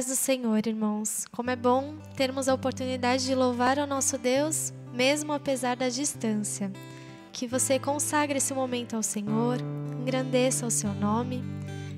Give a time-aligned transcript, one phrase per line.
[0.00, 1.26] Paz do Senhor, irmãos.
[1.30, 6.72] Como é bom termos a oportunidade de louvar ao nosso Deus, mesmo apesar da distância.
[7.30, 9.58] Que você consagre esse momento ao Senhor,
[10.00, 11.44] engrandeça o seu nome.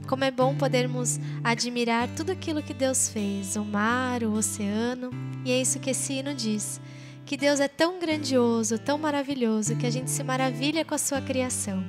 [0.08, 5.10] Como é bom podermos admirar tudo aquilo que Deus fez, o mar, o oceano,
[5.44, 6.80] e é isso que esse hino diz.
[7.24, 11.20] Que Deus é tão grandioso, tão maravilhoso, que a gente se maravilha com a sua
[11.20, 11.84] criação.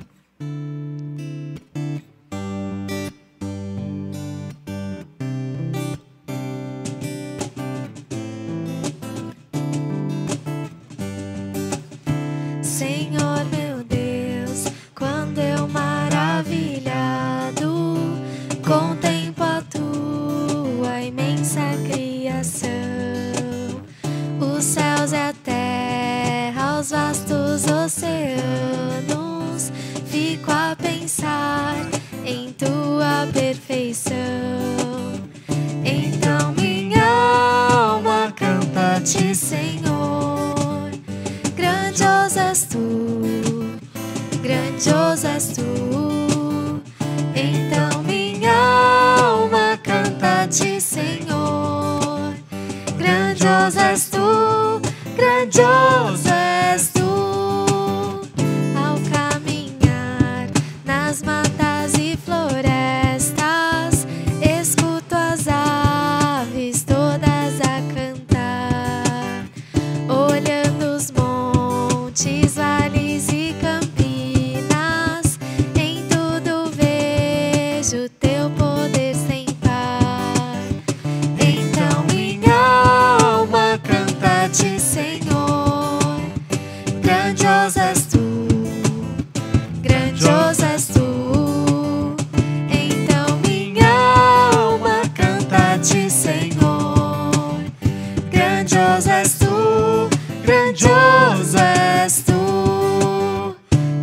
[100.43, 103.55] grandioso és tu.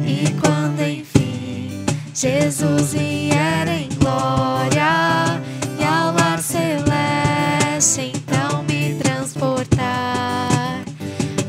[0.05, 1.85] E quando enfim
[2.15, 5.41] Jesus vier em glória
[5.79, 10.83] e ao lar celeste então me transportar,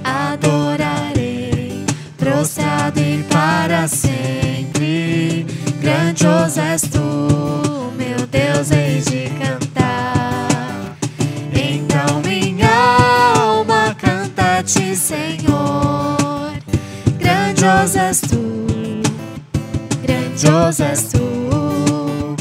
[0.03, 1.85] adorarei,
[2.17, 5.45] prostrado e para sempre.
[5.79, 9.40] Grandioso és tu, meu Deus, eis de
[17.81, 18.37] Grandioso és tu,
[20.03, 22.35] grandioso és tu.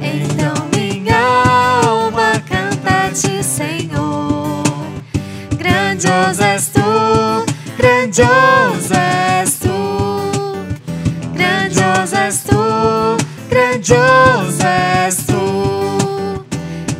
[0.00, 1.18] Então minha
[1.84, 4.62] alma canta-te, Senhor.
[5.58, 7.44] Grandioso és tu,
[7.76, 9.74] grandioso és tu.
[11.34, 13.16] Grandioso és tu,
[13.50, 14.68] grandioso
[15.08, 16.46] és tu.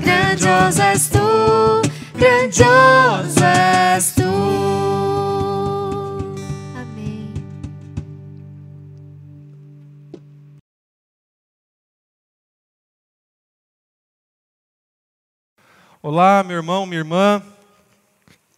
[0.02, 1.82] Grandioso és tu,
[2.18, 3.43] grandioso.
[16.06, 17.42] Olá, meu irmão, minha irmã.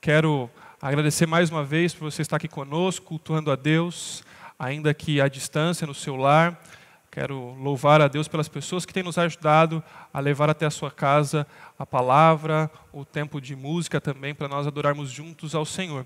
[0.00, 0.50] Quero
[0.82, 4.24] agradecer mais uma vez por você estar aqui conosco, cultuando a Deus,
[4.58, 6.60] ainda que à distância, no seu lar.
[7.08, 9.80] Quero louvar a Deus pelas pessoas que têm nos ajudado
[10.12, 11.46] a levar até a sua casa
[11.78, 16.04] a palavra, o tempo de música também, para nós adorarmos juntos ao Senhor.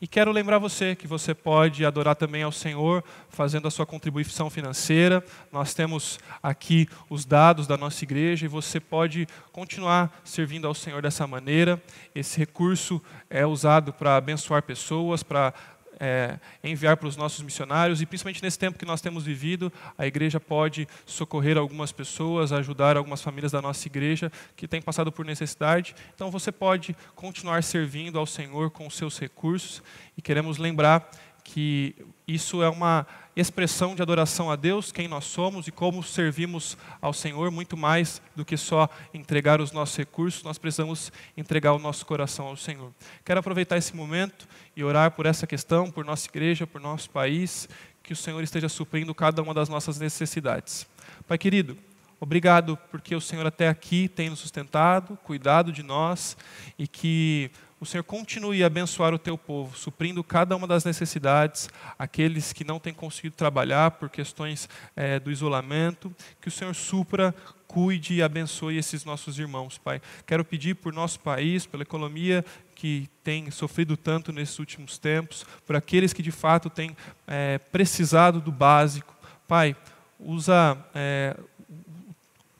[0.00, 4.50] E quero lembrar você que você pode adorar também ao Senhor fazendo a sua contribuição
[4.50, 5.24] financeira.
[5.52, 11.00] Nós temos aqui os dados da nossa igreja e você pode continuar servindo ao Senhor
[11.00, 11.80] dessa maneira.
[12.14, 13.00] Esse recurso
[13.30, 15.54] é usado para abençoar pessoas, para
[16.00, 20.06] é, enviar para os nossos missionários e principalmente nesse tempo que nós temos vivido, a
[20.06, 25.24] igreja pode socorrer algumas pessoas, ajudar algumas famílias da nossa igreja que têm passado por
[25.24, 25.94] necessidade.
[26.14, 29.82] Então você pode continuar servindo ao Senhor com os seus recursos
[30.16, 31.10] e queremos lembrar
[31.44, 31.94] que
[32.26, 33.06] isso é uma
[33.36, 38.22] expressão de adoração a Deus, quem nós somos e como servimos ao Senhor, muito mais
[38.34, 42.92] do que só entregar os nossos recursos, nós precisamos entregar o nosso coração ao Senhor.
[43.24, 47.68] Quero aproveitar esse momento e orar por essa questão, por nossa igreja, por nosso país,
[48.02, 50.86] que o Senhor esteja suprindo cada uma das nossas necessidades.
[51.26, 51.76] Pai querido,
[52.20, 56.36] obrigado porque o Senhor até aqui tem nos sustentado, cuidado de nós
[56.78, 57.50] e que
[57.84, 62.64] o Senhor continue a abençoar o teu povo, suprindo cada uma das necessidades, aqueles que
[62.64, 66.10] não têm conseguido trabalhar por questões é, do isolamento,
[66.40, 67.34] que o Senhor supra,
[67.66, 70.00] cuide e abençoe esses nossos irmãos, Pai.
[70.26, 72.42] Quero pedir por nosso país, pela economia
[72.74, 76.96] que tem sofrido tanto nesses últimos tempos, por aqueles que de fato têm
[77.26, 79.14] é, precisado do básico.
[79.46, 79.76] Pai,
[80.18, 81.36] usa é,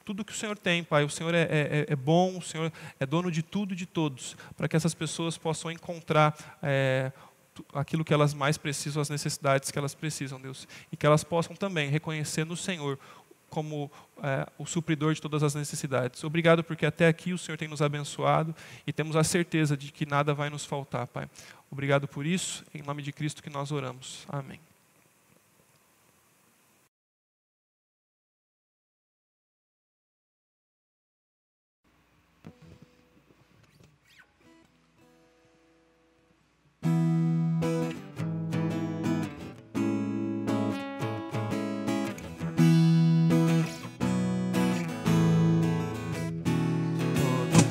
[0.05, 1.03] tudo que o Senhor tem, Pai.
[1.03, 4.37] O Senhor é, é, é bom, o Senhor é dono de tudo e de todos,
[4.55, 7.11] para que essas pessoas possam encontrar é,
[7.73, 10.67] aquilo que elas mais precisam, as necessidades que elas precisam, Deus.
[10.91, 12.99] E que elas possam também reconhecer no Senhor
[13.49, 13.89] como
[14.21, 16.23] é, o supridor de todas as necessidades.
[16.23, 18.55] Obrigado porque até aqui o Senhor tem nos abençoado
[18.85, 21.27] e temos a certeza de que nada vai nos faltar, Pai.
[21.71, 24.25] Obrigado por isso, em nome de Cristo que nós oramos.
[24.29, 24.59] Amém.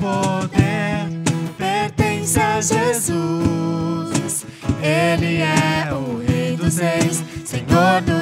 [0.05, 1.09] Poder
[1.57, 4.45] pertence a Jesus.
[4.81, 8.14] Ele é o Rei dos Reis, Senhor dos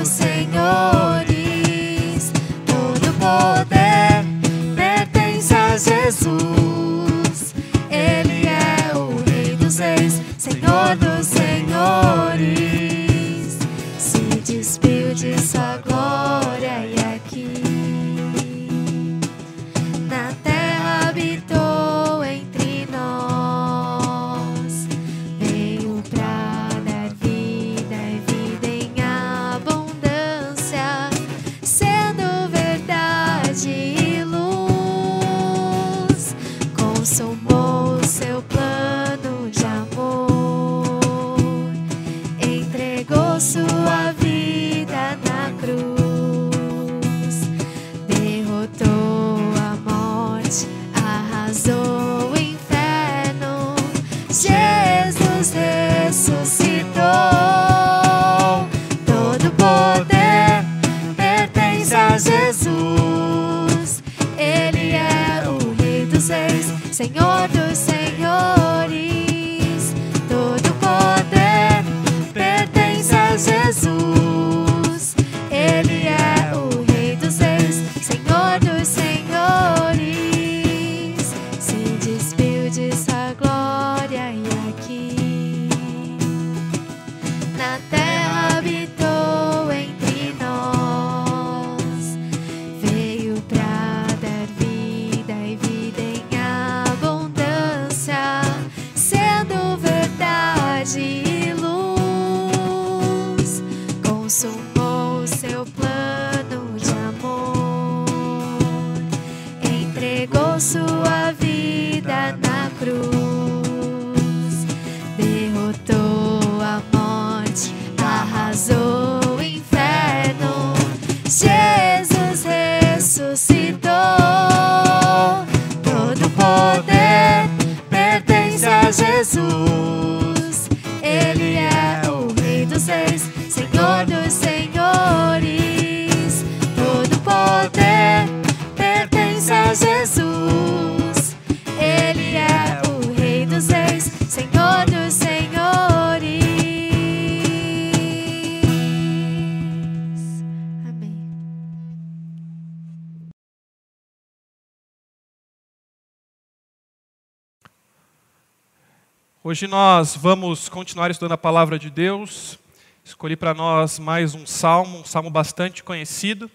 [159.46, 162.58] Hoje nós vamos continuar estudando a palavra de Deus.
[163.04, 166.50] Escolhi para nós mais um salmo, um salmo bastante conhecido.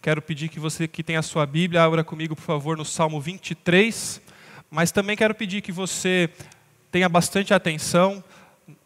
[0.00, 3.20] Quero pedir que você que tem a sua Bíblia abra comigo, por favor, no Salmo
[3.20, 4.18] 23.
[4.70, 6.30] Mas também quero pedir que você
[6.90, 8.24] tenha bastante atenção.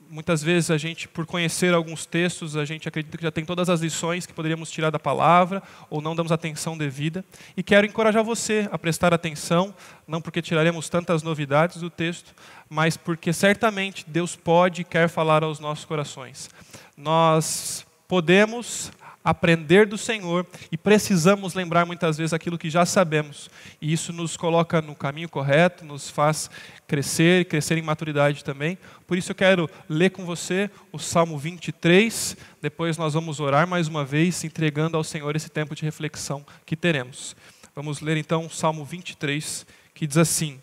[0.08, 3.68] Muitas vezes a gente, por conhecer alguns textos, a gente acredita que já tem todas
[3.68, 7.25] as lições que poderíamos tirar da palavra ou não damos atenção devida.
[7.56, 9.75] E quero encorajar você a prestar atenção,
[10.06, 12.34] não porque tiraremos tantas novidades do texto,
[12.68, 16.48] mas porque certamente Deus pode e quer falar aos nossos corações.
[16.96, 18.92] Nós podemos
[19.26, 23.50] aprender do Senhor e precisamos lembrar muitas vezes aquilo que já sabemos.
[23.83, 26.49] E isso nos coloca no caminho correto, nos faz
[26.87, 28.78] crescer, crescer em maturidade também.
[29.04, 33.88] Por isso eu quero ler com você o Salmo 23, depois nós vamos orar mais
[33.88, 37.35] uma vez, entregando ao Senhor esse tempo de reflexão que teremos.
[37.75, 40.61] Vamos ler então o Salmo 23, que diz assim: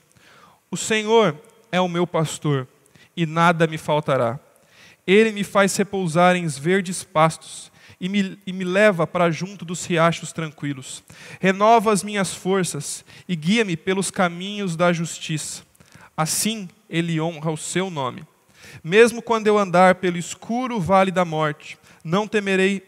[0.71, 1.37] O Senhor
[1.69, 2.65] é o meu pastor,
[3.13, 4.39] e nada me faltará.
[5.05, 7.72] Ele me faz repousar em verdes pastos
[8.03, 11.01] e me, e me leva para junto dos riachos tranquilos.
[11.39, 15.63] Renova as minhas forças e guia-me pelos caminhos da justiça.
[16.15, 18.27] Assim ele honra o seu nome.
[18.83, 22.85] Mesmo quando eu andar pelo escuro vale da morte, não temerei,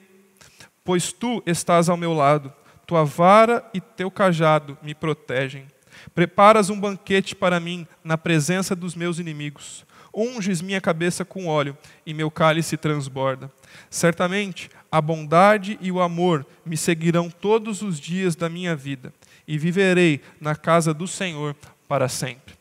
[0.84, 2.54] pois tu estás ao meu lado.
[2.86, 5.66] tua vara e teu cajado me protegem.
[6.14, 9.86] Preparas um banquete para mim na presença dos meus inimigos.
[10.16, 13.52] Unges minha cabeça com óleo e meu cálice transborda.
[13.90, 19.14] Certamente a bondade e o amor me seguirão todos os dias da minha vida
[19.46, 21.56] e viverei na casa do Senhor
[21.88, 22.56] para sempre.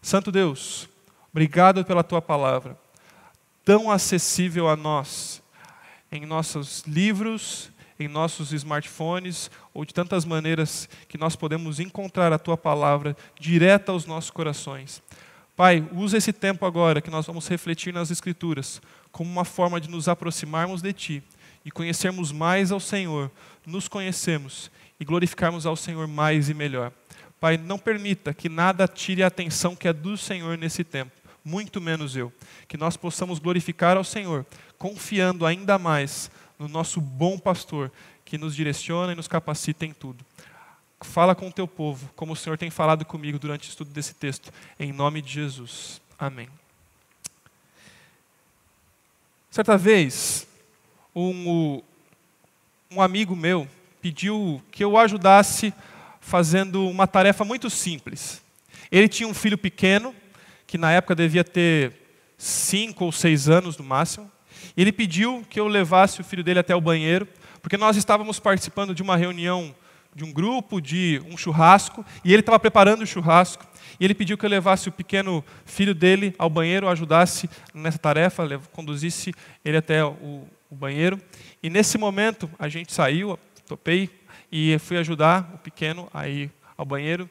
[0.00, 0.88] Santo Deus,
[1.30, 2.78] obrigado pela tua palavra,
[3.64, 5.42] tão acessível a nós,
[6.10, 12.38] em nossos livros, em nossos smartphones ou de tantas maneiras que nós podemos encontrar a
[12.38, 15.02] tua palavra direta aos nossos corações.
[15.56, 18.78] Pai, usa esse tempo agora que nós vamos refletir nas Escrituras
[19.10, 21.22] como uma forma de nos aproximarmos de Ti
[21.64, 23.30] e conhecermos mais ao Senhor,
[23.64, 24.70] nos conhecemos
[25.00, 26.92] e glorificarmos ao Senhor mais e melhor.
[27.40, 31.80] Pai, não permita que nada tire a atenção que é do Senhor nesse tempo, muito
[31.80, 32.30] menos eu.
[32.68, 34.44] Que nós possamos glorificar ao Senhor,
[34.76, 37.90] confiando ainda mais no nosso bom pastor,
[38.26, 40.22] que nos direciona e nos capacita em tudo.
[41.00, 44.14] Fala com o teu povo, como o Senhor tem falado comigo durante o estudo desse
[44.14, 46.00] texto, em nome de Jesus.
[46.18, 46.48] Amém.
[49.50, 50.46] Certa vez,
[51.14, 51.82] um,
[52.90, 53.68] um amigo meu
[54.00, 55.72] pediu que eu ajudasse
[56.20, 58.42] fazendo uma tarefa muito simples.
[58.90, 60.14] Ele tinha um filho pequeno,
[60.66, 61.92] que na época devia ter
[62.38, 64.30] cinco ou seis anos no máximo,
[64.76, 67.26] e ele pediu que eu levasse o filho dele até o banheiro,
[67.60, 69.74] porque nós estávamos participando de uma reunião
[70.16, 73.66] de um grupo, de um churrasco, e ele estava preparando o churrasco,
[74.00, 78.58] e ele pediu que eu levasse o pequeno filho dele ao banheiro, ajudasse nessa tarefa,
[78.72, 81.20] conduzisse ele até o, o banheiro.
[81.62, 84.08] E nesse momento a gente saiu, topei,
[84.50, 87.28] e fui ajudar o pequeno a ir ao banheiro.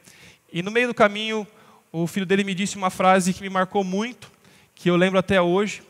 [0.53, 1.47] E no meio do caminho,
[1.91, 4.31] o filho dele me disse uma frase que me marcou muito,
[4.75, 5.81] que eu lembro até hoje,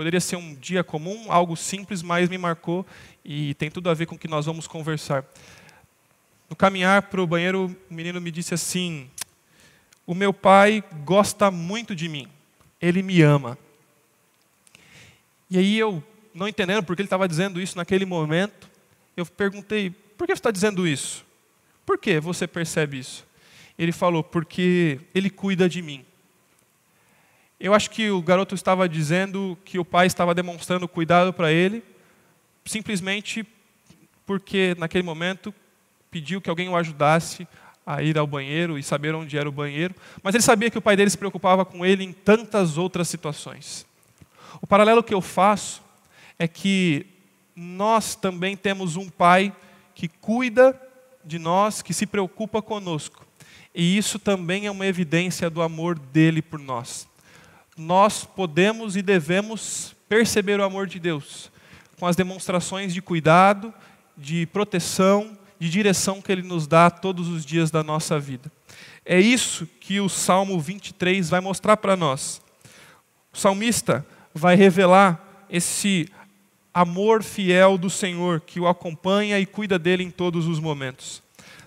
[0.00, 2.86] Poderia ser um dia comum, algo simples, mas me marcou
[3.24, 5.24] e tem tudo a ver com o que nós vamos conversar.
[6.50, 9.08] No caminhar para o banheiro, o menino me disse assim:
[10.04, 12.26] O meu pai gosta muito de mim,
[12.82, 13.56] ele me ama.
[15.48, 16.02] E aí eu,
[16.34, 18.68] não entendendo porque ele estava dizendo isso naquele momento,
[19.16, 21.24] eu perguntei: Por que você está dizendo isso?
[21.86, 23.24] Por que você percebe isso?
[23.78, 26.04] Ele falou: Porque ele cuida de mim.
[27.60, 31.84] Eu acho que o garoto estava dizendo que o pai estava demonstrando cuidado para ele,
[32.64, 33.46] simplesmente
[34.26, 35.54] porque naquele momento
[36.10, 37.46] pediu que alguém o ajudasse
[37.86, 40.82] a ir ao banheiro e saber onde era o banheiro, mas ele sabia que o
[40.82, 43.86] pai dele se preocupava com ele em tantas outras situações.
[44.60, 45.82] O paralelo que eu faço
[46.38, 47.06] é que
[47.54, 49.54] nós também temos um pai
[49.94, 50.80] que cuida
[51.24, 53.26] de nós, que se preocupa conosco.
[53.74, 57.08] E isso também é uma evidência do amor dele por nós
[57.80, 61.50] nós podemos e devemos perceber o amor de Deus
[61.98, 63.72] com as demonstrações de cuidado,
[64.16, 68.50] de proteção, de direção que Ele nos dá todos os dias da nossa vida.
[69.04, 72.40] É isso que o Salmo 23 vai mostrar para nós.
[73.30, 76.08] O salmista vai revelar esse
[76.72, 81.22] amor fiel do Senhor que o acompanha e cuida dele em todos os momentos,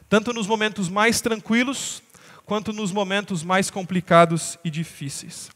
[0.09, 2.01] tanto nos momentos mais tranquilos
[2.45, 5.51] quanto nos momentos mais complicados e difíceis.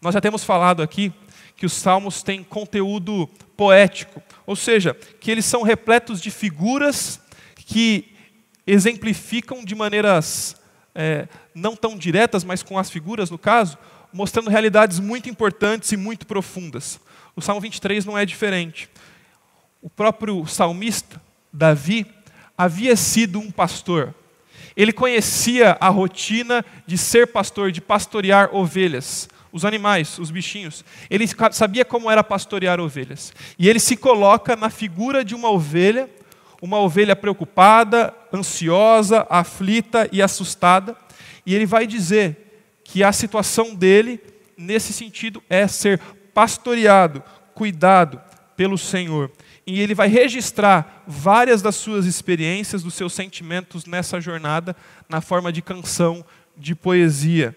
[0.00, 1.12] Nós já temos falado aqui
[1.56, 7.20] que os salmos têm conteúdo poético, ou seja, que eles são repletos de figuras
[7.70, 8.12] que
[8.66, 10.56] exemplificam de maneiras
[10.92, 13.78] é, não tão diretas, mas com as figuras no caso,
[14.12, 16.98] mostrando realidades muito importantes e muito profundas.
[17.36, 18.90] O Salmo 23 não é diferente.
[19.80, 21.22] O próprio salmista,
[21.52, 22.04] Davi,
[22.58, 24.12] havia sido um pastor.
[24.76, 30.84] Ele conhecia a rotina de ser pastor, de pastorear ovelhas os animais, os bichinhos.
[31.08, 33.32] Ele sabia como era pastorear ovelhas.
[33.58, 36.08] E ele se coloca na figura de uma ovelha,
[36.60, 40.96] uma ovelha preocupada, ansiosa, aflita e assustada.
[41.46, 42.36] E ele vai dizer
[42.84, 44.20] que a situação dele,
[44.56, 45.98] nesse sentido, é ser
[46.34, 47.22] pastoreado,
[47.54, 48.20] cuidado
[48.56, 49.30] pelo Senhor.
[49.66, 54.76] E ele vai registrar várias das suas experiências, dos seus sentimentos nessa jornada,
[55.08, 56.24] na forma de canção,
[56.56, 57.56] de poesia.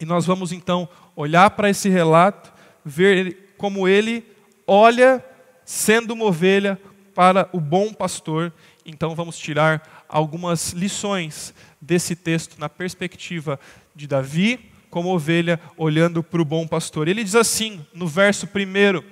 [0.00, 2.52] E nós vamos então olhar para esse relato,
[2.84, 4.24] ver como ele
[4.66, 5.22] olha
[5.64, 6.78] sendo uma ovelha
[7.18, 8.52] para o bom pastor.
[8.86, 13.58] Então vamos tirar algumas lições desse texto na perspectiva
[13.92, 17.08] de Davi como ovelha olhando para o bom pastor.
[17.08, 19.02] Ele diz assim, no verso 1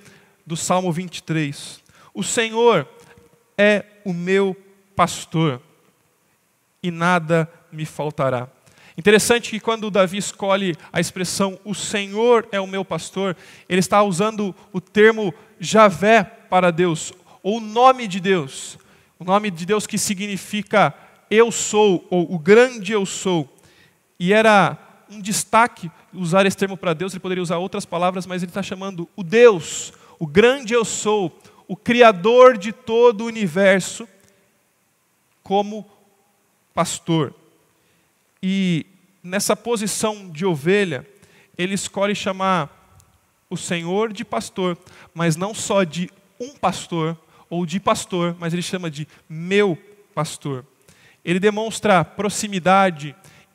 [0.46, 1.80] do Salmo 23:
[2.14, 2.88] O Senhor
[3.58, 4.56] é o meu
[4.94, 5.60] pastor
[6.80, 8.46] e nada me faltará.
[8.96, 13.36] Interessante que quando Davi escolhe a expressão o Senhor é o meu pastor,
[13.68, 17.12] ele está usando o termo Javé para Deus,
[17.46, 18.76] ou o nome de Deus.
[19.20, 20.92] O nome de Deus que significa
[21.30, 23.48] eu sou, ou o grande eu sou.
[24.18, 24.76] E era
[25.08, 28.64] um destaque usar esse termo para Deus, ele poderia usar outras palavras, mas ele está
[28.64, 31.38] chamando o Deus, o grande eu sou,
[31.68, 34.08] o Criador de todo o universo,
[35.40, 35.88] como
[36.74, 37.32] pastor.
[38.42, 38.86] E
[39.22, 41.06] nessa posição de ovelha,
[41.56, 42.98] ele escolhe chamar
[43.48, 44.76] o Senhor de pastor,
[45.14, 46.10] mas não só de
[46.40, 47.16] um pastor
[47.48, 49.78] ou de pastor, mas ele chama de meu
[50.14, 50.64] pastor.
[51.24, 53.14] Ele demonstra proximidade,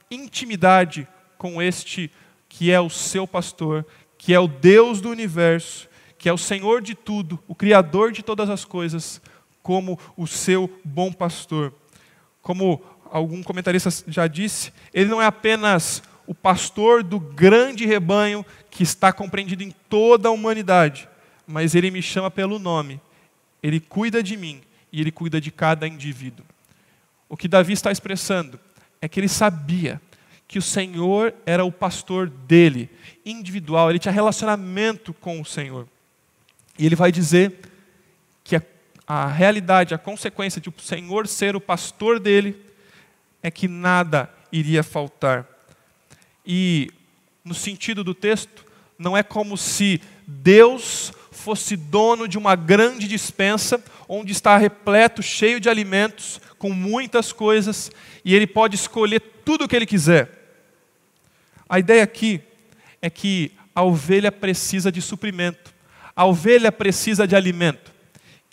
[0.09, 1.07] intimidade
[1.37, 2.11] com este
[2.47, 3.85] que é o seu pastor,
[4.17, 8.21] que é o Deus do universo, que é o Senhor de tudo, o Criador de
[8.21, 9.21] todas as coisas,
[9.63, 11.73] como o seu bom pastor.
[12.41, 18.83] Como algum comentarista já disse, ele não é apenas o pastor do grande rebanho que
[18.83, 21.09] está compreendido em toda a humanidade,
[21.47, 23.01] mas ele me chama pelo nome,
[23.61, 26.45] ele cuida de mim e ele cuida de cada indivíduo.
[27.29, 28.59] O que Davi está expressando
[29.01, 30.01] é que ele sabia
[30.47, 32.89] que o Senhor era o pastor dele,
[33.25, 35.87] individual, ele tinha relacionamento com o Senhor.
[36.77, 37.57] E ele vai dizer
[38.43, 38.61] que a,
[39.07, 42.61] a realidade, a consequência de o Senhor ser o pastor dele,
[43.41, 45.47] é que nada iria faltar.
[46.45, 46.91] E,
[47.45, 48.65] no sentido do texto,
[48.99, 55.59] não é como se Deus fosse dono de uma grande dispensa, onde está repleto, cheio
[55.59, 57.91] de alimentos, com muitas coisas,
[58.23, 60.29] e ele pode escolher tudo o que ele quiser.
[61.67, 62.41] A ideia aqui
[63.01, 65.73] é que a ovelha precisa de suprimento,
[66.15, 67.91] a ovelha precisa de alimento.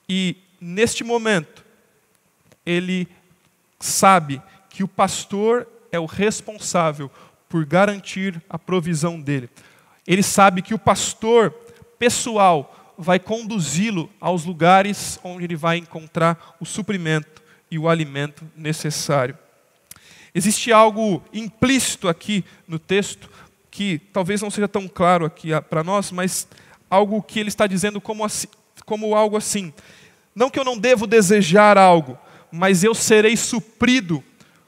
[0.08, 1.64] E, neste momento,
[2.64, 3.06] ele
[3.78, 7.10] sabe que o pastor é o responsável
[7.48, 9.50] por garantir a provisão dele.
[10.06, 11.50] Ele sabe que o pastor
[11.98, 19.38] pessoal vai conduzi-lo aos lugares onde ele vai encontrar o suprimento e o alimento necessário.
[20.34, 23.30] Existe algo implícito aqui no texto
[23.70, 26.48] que talvez não seja tão claro aqui para nós, mas
[26.90, 28.48] algo que ele está dizendo como, assim,
[28.84, 29.72] como algo assim.
[30.34, 32.18] Não que eu não devo desejar algo,
[32.50, 34.22] mas eu serei suprido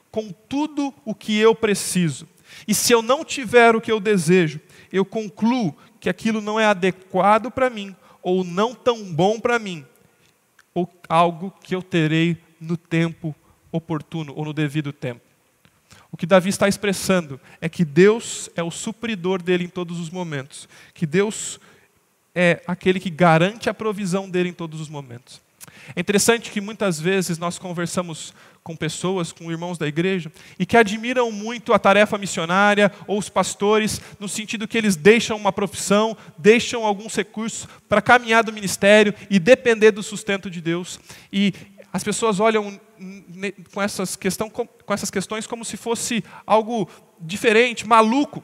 [0.09, 2.27] com tudo o que eu preciso.
[2.67, 4.59] E se eu não tiver o que eu desejo,
[4.91, 9.85] eu concluo que aquilo não é adequado para mim, ou não tão bom para mim,
[10.73, 13.35] ou algo que eu terei no tempo
[13.71, 15.21] oportuno, ou no devido tempo.
[16.11, 20.09] O que Davi está expressando é que Deus é o supridor dele em todos os
[20.09, 21.59] momentos, que Deus
[22.35, 25.41] é aquele que garante a provisão dele em todos os momentos.
[25.95, 30.77] É interessante que muitas vezes nós conversamos com pessoas, com irmãos da igreja, e que
[30.77, 36.15] admiram muito a tarefa missionária ou os pastores, no sentido que eles deixam uma profissão,
[36.37, 40.99] deixam alguns recursos para caminhar do ministério e depender do sustento de Deus.
[41.33, 41.53] E
[41.91, 42.79] as pessoas olham
[43.73, 46.87] com essas, questão, com essas questões como se fosse algo
[47.19, 48.43] diferente, maluco,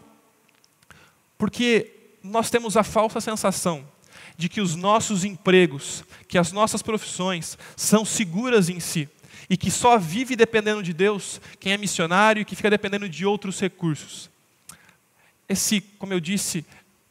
[1.37, 3.85] porque nós temos a falsa sensação
[4.37, 9.09] de que os nossos empregos, que as nossas profissões são seguras em si
[9.49, 13.25] e que só vive dependendo de Deus quem é missionário e que fica dependendo de
[13.25, 14.29] outros recursos.
[15.49, 16.65] Esse, como eu disse,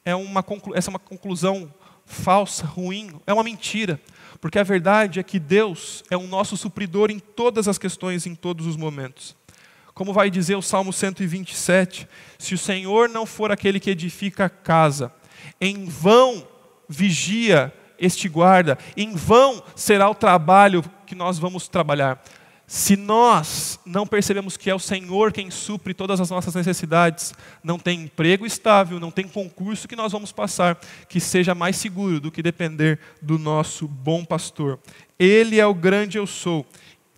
[0.05, 1.73] é uma, essa é uma conclusão
[2.05, 4.01] falsa, ruim, é uma mentira,
[4.41, 8.35] porque a verdade é que Deus é o nosso supridor em todas as questões, em
[8.35, 9.35] todos os momentos.
[9.95, 12.07] Como vai dizer o Salmo 127,
[12.39, 15.11] se o Senhor não for aquele que edifica a casa,
[15.59, 16.47] em vão
[16.89, 22.23] vigia este guarda, em vão será o trabalho que nós vamos trabalhar.
[22.67, 27.79] Se nós não percebemos que é o Senhor quem supre todas as nossas necessidades, não
[27.79, 30.77] tem emprego estável, não tem concurso que nós vamos passar
[31.09, 34.81] que seja mais seguro do que depender do nosso bom pastor.
[35.17, 36.67] Ele é o grande eu sou.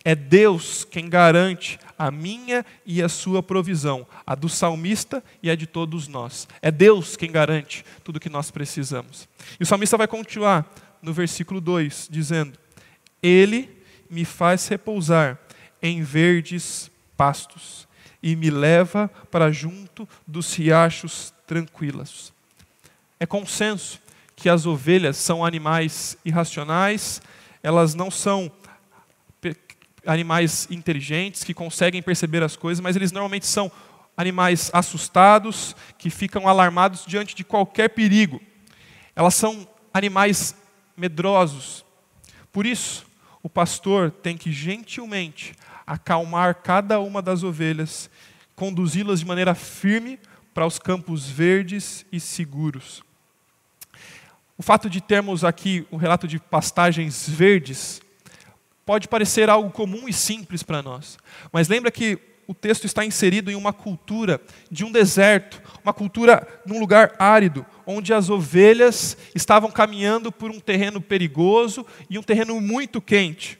[0.05, 5.55] É Deus quem garante a minha e a sua provisão, a do salmista e a
[5.55, 6.47] de todos nós.
[6.61, 9.27] É Deus quem garante tudo o que nós precisamos.
[9.59, 12.57] E o salmista vai continuar no versículo 2, dizendo:
[13.21, 13.69] Ele
[14.09, 15.37] me faz repousar
[15.81, 17.85] em verdes pastos
[18.23, 22.31] e me leva para junto dos riachos tranquilos.
[23.19, 23.99] É consenso
[24.37, 27.21] que as ovelhas são animais irracionais,
[27.61, 28.49] elas não são
[30.05, 33.71] animais inteligentes que conseguem perceber as coisas, mas eles normalmente são
[34.15, 38.41] animais assustados, que ficam alarmados diante de qualquer perigo.
[39.15, 40.55] Elas são animais
[40.97, 41.85] medrosos.
[42.51, 43.05] Por isso,
[43.41, 45.53] o pastor tem que gentilmente
[45.87, 48.09] acalmar cada uma das ovelhas,
[48.55, 50.19] conduzi-las de maneira firme
[50.53, 53.01] para os campos verdes e seguros.
[54.57, 58.01] O fato de termos aqui o um relato de pastagens verdes
[58.89, 61.19] pode parecer algo comum e simples para nós.
[61.51, 66.47] Mas lembra que o texto está inserido em uma cultura de um deserto, uma cultura
[66.65, 72.59] num lugar árido, onde as ovelhas estavam caminhando por um terreno perigoso e um terreno
[72.59, 73.59] muito quente.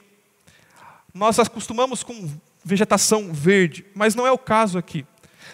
[1.14, 2.28] Nós acostumamos com
[2.64, 5.06] vegetação verde, mas não é o caso aqui.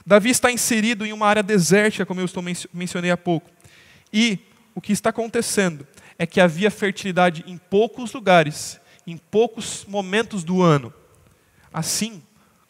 [0.07, 3.51] Davi está inserido em uma área desértica, como eu estou mencionei há pouco.
[4.11, 4.39] E
[4.75, 5.87] o que está acontecendo
[6.19, 10.93] é que havia fertilidade em poucos lugares, em poucos momentos do ano.
[11.73, 12.23] Assim,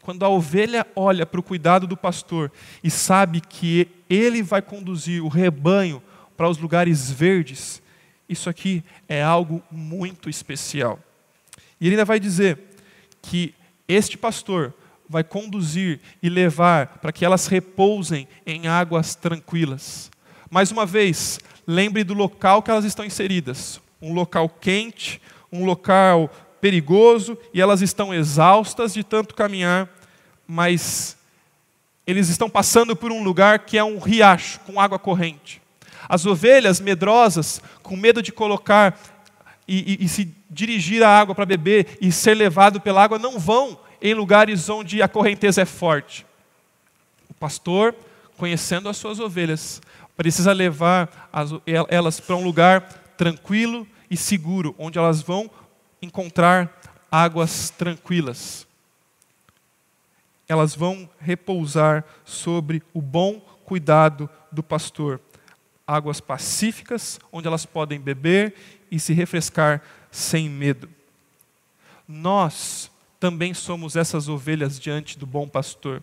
[0.02, 5.22] quando a ovelha olha para o cuidado do pastor e sabe que ele vai conduzir
[5.22, 6.02] o rebanho
[6.36, 7.82] para os lugares verdes,
[8.28, 10.98] isso aqui é algo muito especial.
[11.80, 12.58] E ele ainda vai dizer
[13.22, 13.54] que
[13.88, 14.74] este pastor
[15.08, 20.10] vai conduzir e levar para que elas repousem em águas tranquilas.
[20.50, 25.20] Mais uma vez, lembre do local que elas estão inseridas: um local quente,
[25.56, 29.88] um local perigoso, e elas estão exaustas de tanto caminhar
[30.46, 31.16] mas
[32.06, 35.60] eles estão passando por um lugar que é um riacho com água corrente.
[36.08, 38.96] As ovelhas medrosas, com medo de colocar
[39.66, 43.40] e, e, e se dirigir à água para beber e ser levado pela água, não
[43.40, 46.24] vão em lugares onde a correnteza é forte.
[47.28, 47.92] O pastor,
[48.36, 49.82] conhecendo as suas ovelhas,
[50.16, 51.50] precisa levar as,
[51.88, 52.82] elas para um lugar
[53.16, 55.50] tranquilo e seguro, onde elas vão
[56.00, 58.66] encontrar águas tranquilas
[60.48, 65.20] elas vão repousar sobre o bom cuidado do pastor.
[65.86, 68.54] Águas pacíficas, onde elas podem beber
[68.90, 70.88] e se refrescar sem medo.
[72.06, 76.02] Nós também somos essas ovelhas diante do bom pastor.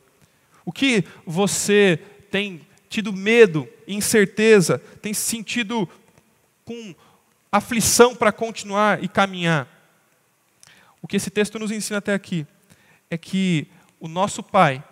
[0.66, 5.88] O que você tem tido medo, incerteza, tem se sentido
[6.66, 6.94] com
[7.54, 9.68] aflição para continuar e caminhar?
[11.00, 12.48] O que esse texto nos ensina até aqui
[13.12, 13.68] é que
[14.00, 14.84] o nosso Pai,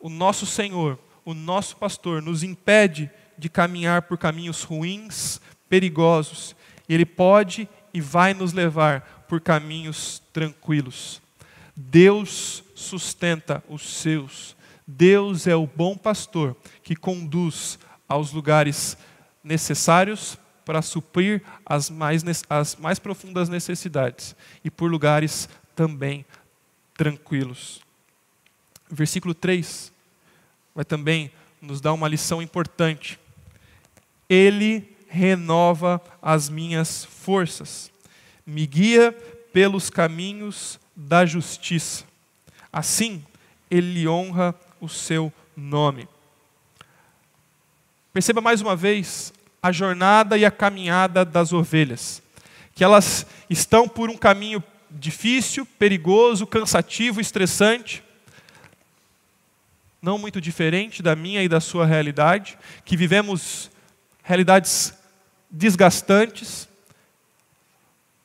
[0.00, 6.56] o nosso Senhor, o nosso pastor nos impede de caminhar por caminhos ruins, perigosos.
[6.88, 11.22] Ele pode e vai nos levar por caminhos tranquilos.
[11.76, 14.56] Deus sustenta os seus.
[14.84, 18.96] Deus é o bom pastor que conduz aos lugares
[19.44, 20.36] necessários
[20.72, 26.24] para suprir as mais, as mais profundas necessidades e por lugares também
[26.94, 27.82] tranquilos
[28.92, 29.92] versículo 3
[30.74, 31.30] vai também
[31.60, 33.18] nos dar uma lição importante.
[34.28, 37.90] Ele renova as minhas forças,
[38.46, 39.12] me guia
[39.52, 42.04] pelos caminhos da justiça.
[42.72, 43.24] Assim,
[43.70, 46.08] ele honra o seu nome.
[48.12, 52.20] Perceba mais uma vez a jornada e a caminhada das ovelhas,
[52.74, 58.02] que elas estão por um caminho difícil, perigoso, cansativo, estressante,
[60.02, 63.70] não muito diferente da minha e da sua realidade, que vivemos
[64.24, 64.92] realidades
[65.48, 66.68] desgastantes.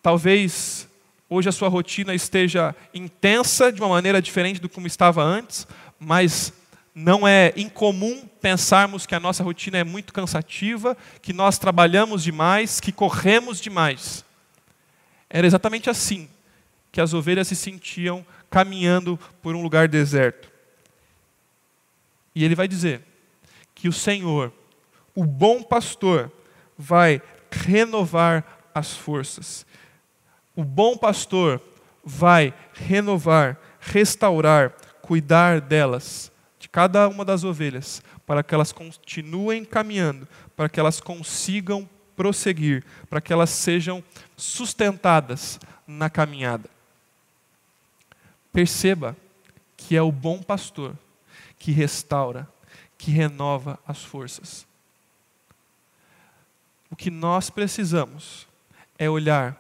[0.02, 0.88] Talvez
[1.30, 5.67] hoje a sua rotina esteja intensa de uma maneira diferente do como estava antes,
[6.00, 6.52] mas
[6.95, 12.80] não é incomum pensarmos que a nossa rotina é muito cansativa, que nós trabalhamos demais,
[12.80, 14.24] que corremos demais.
[15.30, 16.30] Era exatamente assim
[16.90, 20.50] que as ovelhas se sentiam caminhando por um lugar deserto.
[22.34, 23.02] E ele vai dizer
[23.76, 24.54] que o Senhor,
[25.14, 26.32] o bom pastor,
[26.78, 29.66] vai renovar as forças.
[30.56, 31.62] O bom pastor
[32.02, 40.28] vai renovar, restaurar, cuidar delas, de cada uma das ovelhas, para que elas continuem caminhando,
[40.54, 44.04] para que elas consigam prosseguir, para que elas sejam
[44.36, 46.70] sustentadas na caminhada.
[48.52, 49.16] Perceba
[49.78, 50.94] que é o bom pastor
[51.58, 52.48] que restaura,
[52.98, 54.68] que renova as forças.
[56.92, 58.46] O que nós precisamos
[59.00, 59.58] é olhar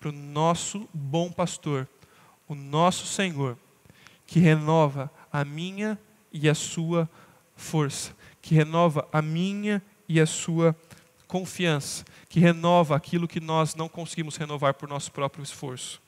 [0.00, 1.86] para o nosso bom pastor,
[2.48, 3.56] o nosso Senhor,
[4.26, 5.96] que renova a minha
[6.32, 7.27] e a sua força,
[8.40, 10.74] que renova a minha e a sua
[11.26, 16.00] confiança, que renova aquilo que nós não conseguimos renovar por nosso próprio esforço.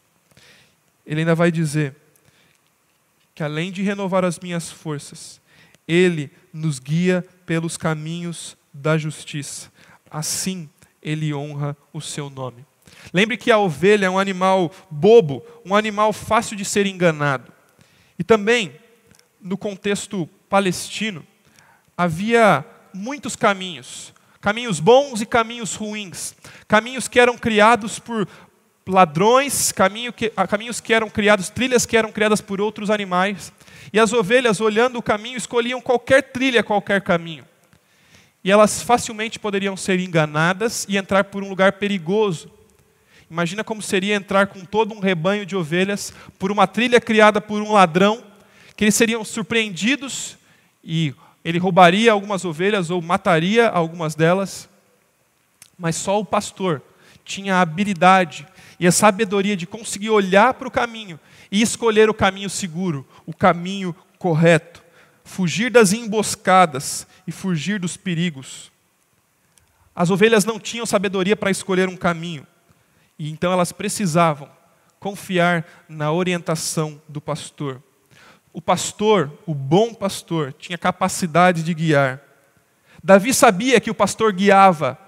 [1.05, 1.95] Ele ainda vai dizer:
[3.35, 5.41] que além de renovar as minhas forças,
[5.87, 9.71] Ele nos guia pelos caminhos da justiça.
[10.11, 10.69] Assim,
[11.03, 12.65] Ele honra o seu nome.
[13.13, 17.53] Lembre que a ovelha é um animal bobo, um animal fácil de ser enganado.
[18.19, 18.75] E também,
[19.41, 21.25] no contexto palestino,
[22.01, 26.35] havia muitos caminhos, caminhos bons e caminhos ruins,
[26.67, 28.27] caminhos que eram criados por
[28.89, 33.53] ladrões, caminho que, caminhos que eram criados, trilhas que eram criadas por outros animais.
[33.93, 37.45] E as ovelhas, olhando o caminho, escolhiam qualquer trilha, qualquer caminho.
[38.43, 42.51] E elas facilmente poderiam ser enganadas e entrar por um lugar perigoso.
[43.31, 47.61] Imagina como seria entrar com todo um rebanho de ovelhas por uma trilha criada por
[47.61, 48.25] um ladrão,
[48.75, 50.39] que eles seriam surpreendidos
[50.83, 54.69] e ele roubaria algumas ovelhas ou mataria algumas delas.
[55.79, 56.83] Mas só o pastor
[57.25, 58.47] tinha a habilidade
[58.79, 61.19] e a sabedoria de conseguir olhar para o caminho
[61.51, 64.83] e escolher o caminho seguro, o caminho correto,
[65.25, 68.71] fugir das emboscadas e fugir dos perigos.
[69.95, 72.47] As ovelhas não tinham sabedoria para escolher um caminho,
[73.19, 74.49] e então elas precisavam
[74.99, 77.83] confiar na orientação do pastor.
[78.53, 82.21] O pastor, o bom pastor, tinha capacidade de guiar.
[83.03, 84.99] Davi sabia que o pastor guiava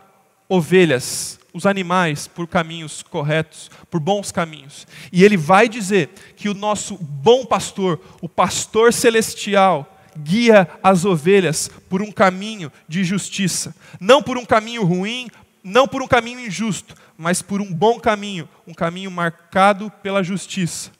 [0.49, 4.87] ovelhas, os animais, por caminhos corretos, por bons caminhos.
[5.13, 11.69] E ele vai dizer que o nosso bom pastor, o pastor celestial, guia as ovelhas
[11.89, 13.75] por um caminho de justiça.
[14.01, 15.29] Não por um caminho ruim,
[15.65, 20.91] não por um caminho injusto, mas por um bom caminho, um caminho marcado pela justiça,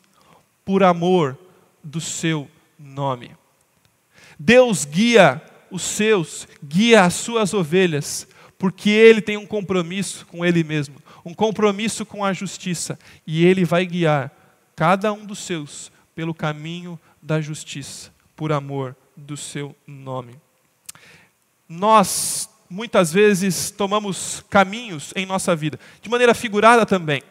[0.65, 1.39] por amor
[1.83, 3.31] do seu nome.
[4.39, 8.27] Deus guia os seus, guia as suas ovelhas,
[8.59, 13.65] porque Ele tem um compromisso com Ele mesmo, um compromisso com a justiça, e Ele
[13.65, 14.31] vai guiar
[14.77, 20.35] cada um dos seus pelo caminho da justiça, por amor do seu nome.
[21.69, 27.23] Nós, muitas vezes, tomamos caminhos em nossa vida, de maneira figurada também.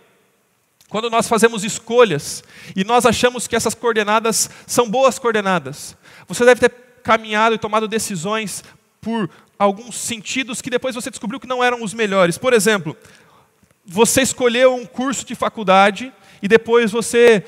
[0.92, 2.44] Quando nós fazemos escolhas
[2.76, 5.96] e nós achamos que essas coordenadas são boas coordenadas,
[6.28, 6.70] você deve ter
[7.02, 8.62] caminhado e tomado decisões
[9.00, 12.38] por alguns sentidos que depois você descobriu que não eram os melhores.
[12.38, 12.98] Por exemplo,
[13.86, 17.42] você escolheu um curso de faculdade e depois você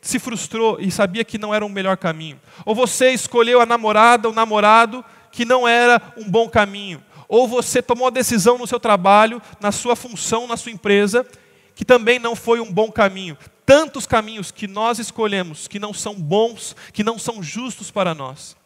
[0.00, 2.40] se frustrou e sabia que não era o melhor caminho.
[2.64, 7.02] Ou você escolheu a namorada, o namorado, que não era um bom caminho.
[7.26, 11.26] Ou você tomou a decisão no seu trabalho, na sua função, na sua empresa,
[11.74, 13.36] que também não foi um bom caminho.
[13.66, 18.56] Tantos caminhos que nós escolhemos que não são bons, que não são justos para nós.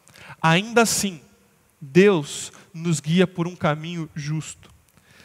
[0.43, 1.21] Ainda assim,
[1.81, 4.71] Deus nos guia por um caminho justo.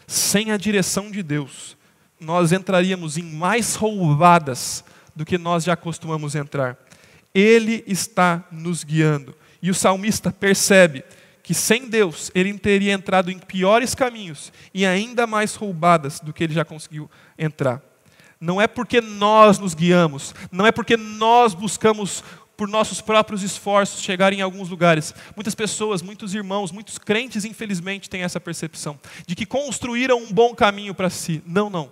[0.07, 1.75] Sem a direção de Deus,
[2.19, 4.83] nós entraríamos em mais roubadas
[5.15, 6.77] do que nós já costumamos entrar.
[7.33, 9.35] Ele está nos guiando.
[9.61, 11.03] E o salmista percebe
[11.41, 16.43] que sem Deus ele teria entrado em piores caminhos e ainda mais roubadas do que
[16.43, 17.09] ele já conseguiu
[17.43, 17.81] entrar.
[18.39, 22.23] Não é porque nós nos guiamos, não é porque nós buscamos
[22.57, 25.13] por nossos próprios esforços chegar em alguns lugares.
[25.35, 30.53] Muitas pessoas, muitos irmãos, muitos crentes, infelizmente, têm essa percepção de que construíram um bom
[30.53, 31.41] caminho para si.
[31.45, 31.91] Não, não.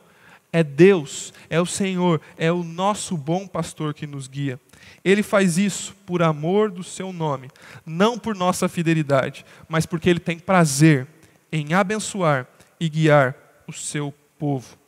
[0.54, 4.60] É Deus, é o Senhor, é o nosso bom pastor que nos guia.
[5.04, 7.50] Ele faz isso por amor do seu nome,
[7.86, 11.08] não por nossa fidelidade, mas porque ele tem prazer
[11.52, 12.48] em abençoar
[12.80, 13.36] e guiar
[13.66, 14.81] o seu povo.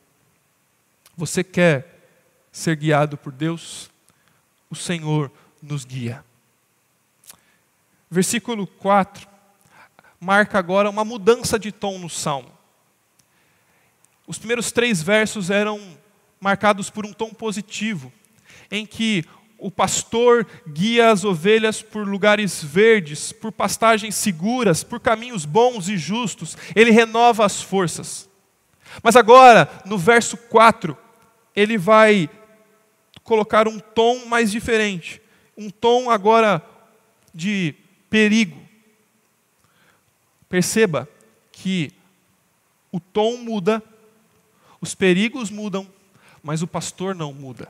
[1.15, 2.08] Você quer
[2.52, 3.89] ser guiado por Deus?
[4.69, 6.23] O Senhor nos guia.
[8.10, 9.34] Versículo 4
[10.23, 12.49] marca agora uma mudança de tom no salmo.
[14.26, 15.97] Os primeiros três versos eram
[16.39, 18.12] marcados por um tom positivo,
[18.71, 19.26] em que
[19.58, 25.97] o pastor guia as ovelhas por lugares verdes, por pastagens seguras, por caminhos bons e
[25.97, 28.30] justos, ele renova as forças.
[29.02, 30.97] Mas agora, no verso 4,
[31.56, 32.30] ele vai
[33.24, 35.22] colocar um tom mais diferente,
[35.58, 36.62] um tom agora
[37.34, 37.76] de
[38.10, 38.62] perigo.
[40.50, 41.08] Perceba
[41.52, 41.92] que
[42.92, 43.82] o tom muda
[44.84, 45.88] os perigos mudam,
[46.44, 47.70] mas o pastor não muda.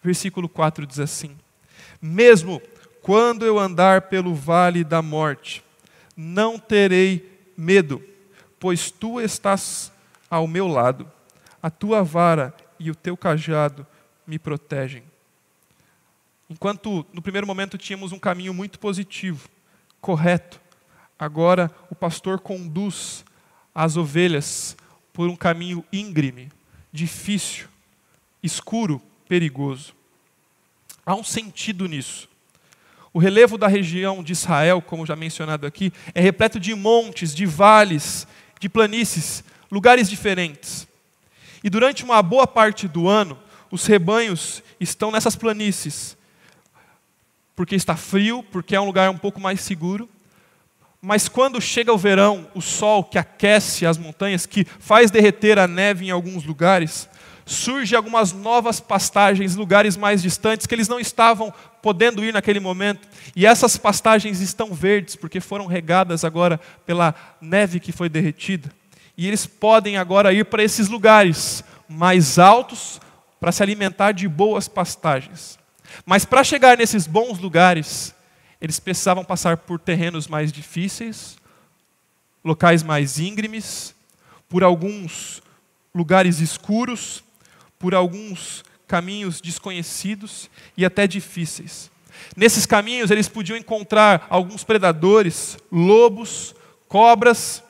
[0.00, 1.36] Versículo 4 diz assim:
[2.00, 2.62] Mesmo
[3.02, 5.64] quando eu andar pelo vale da morte,
[6.16, 8.00] não terei medo,
[8.60, 9.90] pois tu estás
[10.30, 11.10] ao meu lado,
[11.60, 13.86] a tua vara e o teu cajado
[14.26, 15.02] me protegem.
[16.48, 19.48] Enquanto no primeiro momento tínhamos um caminho muito positivo,
[20.00, 20.60] correto,
[21.18, 23.24] agora o pastor conduz
[23.74, 24.76] as ovelhas
[25.12, 26.50] por um caminho íngreme,
[26.92, 27.68] difícil,
[28.42, 29.94] escuro, perigoso.
[31.04, 32.28] Há um sentido nisso.
[33.12, 37.46] O relevo da região de Israel, como já mencionado aqui, é repleto de montes, de
[37.46, 38.26] vales,
[38.60, 40.86] de planícies, lugares diferentes.
[41.66, 43.36] E durante uma boa parte do ano,
[43.72, 46.16] os rebanhos estão nessas planícies,
[47.56, 50.08] porque está frio, porque é um lugar um pouco mais seguro,
[51.02, 55.66] mas quando chega o verão, o sol que aquece as montanhas, que faz derreter a
[55.66, 57.08] neve em alguns lugares,
[57.44, 61.52] surgem algumas novas pastagens, lugares mais distantes que eles não estavam
[61.82, 63.08] podendo ir naquele momento.
[63.34, 68.70] E essas pastagens estão verdes porque foram regadas agora pela neve que foi derretida.
[69.16, 73.00] E eles podem agora ir para esses lugares mais altos
[73.40, 75.58] para se alimentar de boas pastagens.
[76.04, 78.14] Mas para chegar nesses bons lugares,
[78.60, 81.36] eles precisavam passar por terrenos mais difíceis,
[82.44, 83.94] locais mais íngremes,
[84.48, 85.42] por alguns
[85.94, 87.24] lugares escuros,
[87.78, 91.90] por alguns caminhos desconhecidos e até difíceis.
[92.36, 96.54] Nesses caminhos eles podiam encontrar alguns predadores, lobos,
[96.88, 97.62] cobras,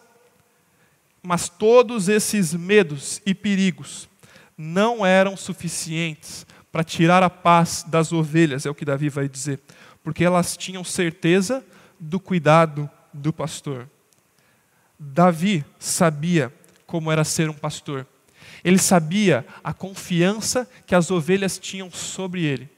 [1.26, 4.08] mas todos esses medos e perigos
[4.56, 9.58] não eram suficientes para tirar a paz das ovelhas, é o que Davi vai dizer,
[10.04, 11.64] porque elas tinham certeza
[11.98, 13.90] do cuidado do pastor.
[14.96, 16.54] Davi sabia
[16.86, 18.06] como era ser um pastor.
[18.62, 22.70] Ele sabia a confiança que as ovelhas tinham sobre ele.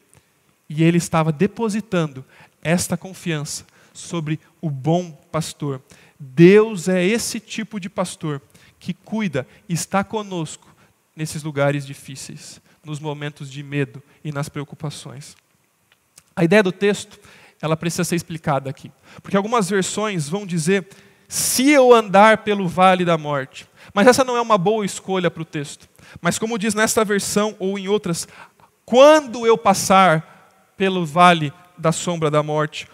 [0.71, 2.25] E ele estava depositando
[2.63, 5.83] esta confiança sobre o bom pastor.
[6.19, 8.43] Deus é esse tipo de pastor
[8.79, 10.75] que cuida está conosco
[11.15, 15.37] nesses lugares difíceis, nos momentos de medo e nas preocupações.
[16.35, 17.19] A ideia do texto,
[17.61, 18.91] ela precisa ser explicada aqui,
[19.23, 20.89] porque algumas versões vão dizer
[21.29, 23.69] se eu andar pelo vale da morte.
[23.93, 25.89] Mas essa não é uma boa escolha para o texto.
[26.23, 28.27] Mas como diz nesta versão ou em outras,
[28.85, 32.89] quando eu passar pelo vale da sombra da morte,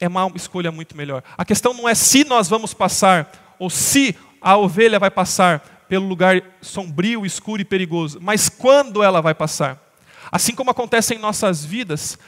[0.00, 1.22] é uma escolha muito melhor.
[1.36, 6.06] A questão não é se nós vamos passar ou se a ovelha vai passar pelo
[6.06, 9.82] lugar sombrio, escuro e perigoso, mas quando ela vai passar.
[10.30, 12.18] Assim como acontece em nossas vidas,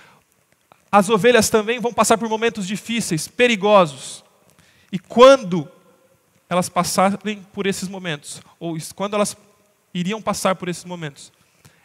[0.90, 4.24] as ovelhas também vão passar por momentos difíceis, perigosos.
[4.90, 5.68] E quando
[6.48, 9.36] elas passarem por esses momentos, ou quando elas
[9.94, 11.30] iriam passar por esses momentos,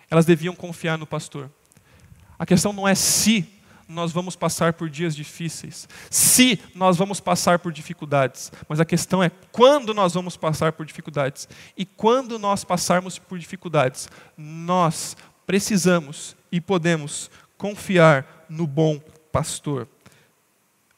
[0.10, 1.52] elas deviam confiar no pastor.
[2.40, 3.48] A questão não é se
[3.88, 9.24] nós vamos passar por dias difíceis, se nós vamos passar por dificuldades, mas a questão
[9.24, 11.48] é quando nós vamos passar por dificuldades.
[11.78, 19.00] E quando nós passarmos por dificuldades, nós precisamos e podemos confiar no bom
[19.32, 19.88] pastor.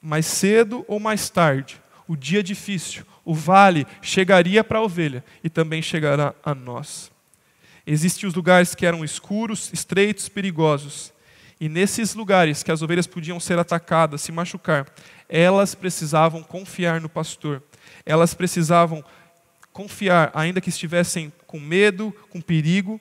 [0.01, 5.49] Mais cedo ou mais tarde, o dia difícil, o vale chegaria para a ovelha e
[5.49, 7.11] também chegará a nós.
[7.85, 11.13] Existem os lugares que eram escuros, estreitos, perigosos.
[11.59, 14.87] E nesses lugares que as ovelhas podiam ser atacadas, se machucar,
[15.27, 17.63] elas precisavam confiar no pastor.
[18.05, 19.03] Elas precisavam
[19.73, 22.99] confiar, ainda que estivessem com medo, com perigo,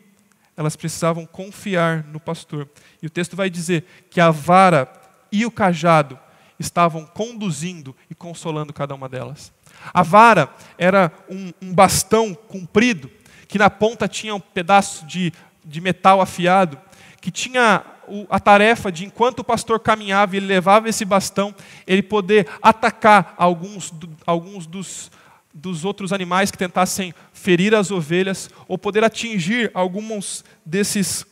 [0.57, 2.69] elas precisavam confiar no pastor.
[3.03, 4.91] E o texto vai dizer que a vara
[5.31, 6.19] e o cajado
[6.59, 9.53] estavam conduzindo e consolando cada uma delas.
[9.93, 13.11] A vara era um, um bastão comprido,
[13.47, 15.33] que na ponta tinha um pedaço de,
[15.65, 16.81] de metal afiado,
[17.21, 17.85] que tinha
[18.31, 21.55] a tarefa de, enquanto o pastor caminhava e ele levava esse bastão,
[21.87, 23.93] ele poder atacar alguns,
[24.27, 25.11] alguns dos,
[25.53, 31.25] dos outros animais que tentassem ferir as ovelhas, ou poder atingir alguns desses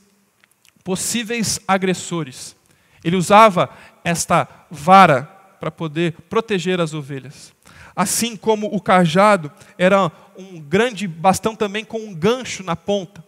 [0.82, 2.54] possíveis agressores.
[3.02, 3.70] Ele usava
[4.02, 5.22] esta vara
[5.58, 7.52] para poder proteger as ovelhas.
[7.96, 13.24] Assim como o cajado era um grande bastão também com um gancho na ponta.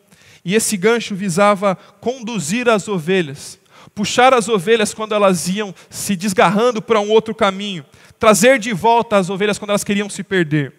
[0.47, 3.59] E esse gancho visava conduzir as ovelhas,
[3.93, 7.85] puxar as ovelhas quando elas iam se desgarrando para um outro caminho,
[8.17, 10.73] trazer de volta as ovelhas quando elas queriam se perder,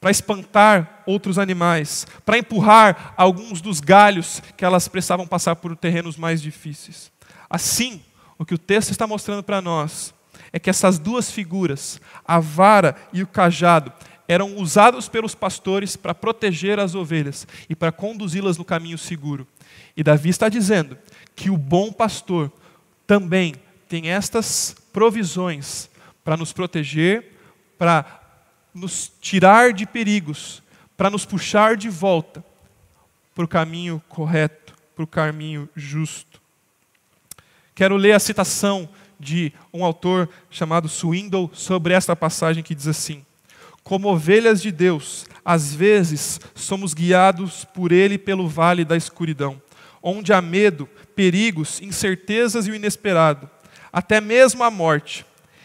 [0.00, 6.16] para espantar outros animais, para empurrar alguns dos galhos que elas precisavam passar por terrenos
[6.16, 7.12] mais difíceis.
[7.48, 8.02] Assim,
[8.36, 10.12] o que o texto está mostrando para nós
[10.52, 13.92] é que essas duas figuras, a vara e o cajado,
[14.28, 19.48] eram usados pelos pastores para proteger as ovelhas e para conduzi-las no caminho seguro.
[19.96, 20.98] E Davi está dizendo
[21.34, 22.52] que o bom pastor
[23.06, 23.54] também
[23.88, 25.88] tem estas provisões
[26.22, 27.32] para nos proteger,
[27.78, 28.20] para
[28.74, 30.62] nos tirar de perigos,
[30.94, 32.44] para nos puxar de volta
[33.34, 36.38] para o caminho correto, para o caminho justo.
[37.74, 43.24] Quero ler a citação de um autor chamado Swindoll sobre esta passagem que diz assim:
[43.88, 49.58] Como ovelhas de Deus, às vezes somos guiados por Ele pelo vale da escuridão,
[50.02, 50.86] onde há medo,
[51.16, 53.48] perigos, incertezas e o inesperado,
[53.90, 55.24] até mesmo a morte.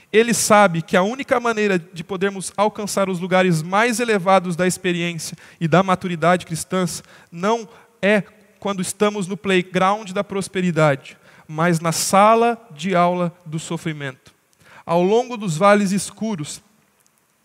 [0.09, 5.37] Ele sabe que a única maneira de podermos alcançar os lugares mais elevados da experiência
[5.59, 7.67] e da maturidade cristãs não
[8.01, 8.23] é
[8.57, 14.33] quando estamos no playground da prosperidade, mas na sala de aula do sofrimento.
[14.85, 16.61] Ao longo dos vales escuros,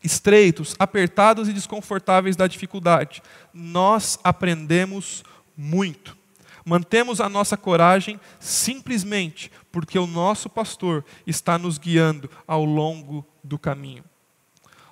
[0.03, 3.23] estreitos, apertados e desconfortáveis da dificuldade,
[3.53, 5.25] nós aprendemos
[5.57, 6.17] muito.
[6.65, 13.59] Mantemos a nossa coragem simplesmente porque o nosso pastor está nos guiando ao longo do
[13.59, 14.05] caminho.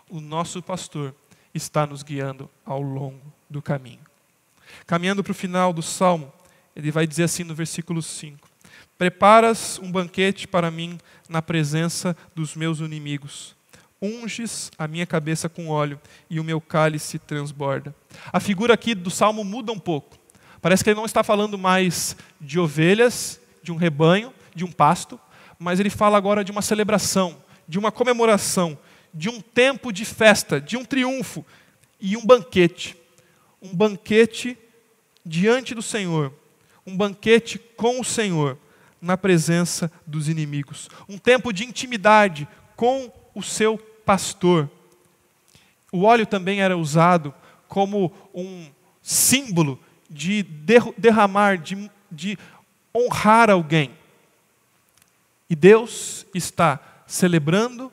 [0.08, 1.14] O nosso pastor
[1.52, 4.00] está nos guiando ao longo do caminho.
[4.86, 6.32] Caminhando para o final do salmo,
[6.74, 8.48] ele vai dizer assim no versículo 5:
[8.98, 10.98] Preparas um banquete para mim
[11.28, 13.55] na presença dos meus inimigos.
[14.00, 17.94] Unges a minha cabeça com óleo e o meu cálice transborda.
[18.32, 20.18] A figura aqui do salmo muda um pouco.
[20.60, 25.18] Parece que ele não está falando mais de ovelhas, de um rebanho, de um pasto,
[25.58, 28.78] mas ele fala agora de uma celebração, de uma comemoração,
[29.12, 31.44] de um tempo de festa, de um triunfo
[32.00, 32.96] e um banquete.
[33.62, 34.58] Um banquete
[35.24, 36.32] diante do Senhor,
[36.86, 38.58] um banquete com o Senhor,
[39.00, 40.88] na presença dos inimigos.
[41.08, 44.68] Um tempo de intimidade com o seu pastor.
[45.92, 47.34] O óleo também era usado
[47.68, 48.66] como um
[49.02, 49.78] símbolo
[50.08, 50.42] de
[50.96, 52.38] derramar, de, de
[52.96, 53.90] honrar alguém.
[55.50, 57.92] E Deus está celebrando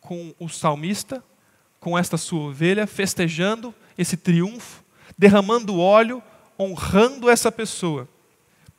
[0.00, 1.22] com o salmista,
[1.78, 4.82] com esta sua ovelha, festejando esse triunfo,
[5.18, 6.22] derramando óleo,
[6.58, 8.08] honrando essa pessoa,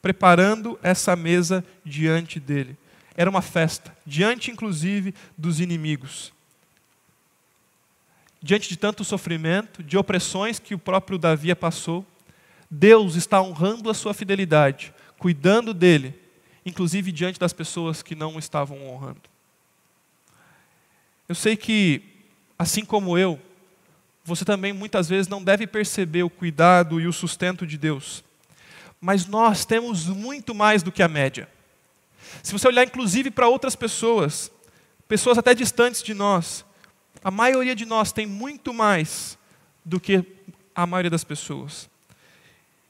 [0.02, 2.76] preparando essa mesa diante dele.
[3.22, 6.34] Era uma festa, diante inclusive dos inimigos.
[8.42, 12.04] Diante de tanto sofrimento, de opressões que o próprio Davi passou,
[12.68, 16.20] Deus está honrando a sua fidelidade, cuidando dele,
[16.66, 19.22] inclusive diante das pessoas que não estavam honrando.
[21.30, 22.02] Eu sei que,
[22.58, 23.40] assim como eu,
[24.26, 28.24] você também muitas vezes não deve perceber o cuidado e o sustento de Deus.
[29.00, 31.48] Mas nós temos muito mais do que a média.
[32.42, 34.52] Se você olhar inclusive para outras pessoas,
[35.08, 36.66] pessoas até distantes de nós,
[37.24, 39.38] a maioria de nós tem muito mais
[39.84, 40.26] do que
[40.74, 41.90] a maioria das pessoas.